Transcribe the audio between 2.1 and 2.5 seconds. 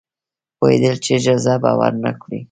کړي.